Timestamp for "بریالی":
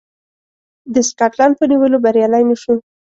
2.03-2.43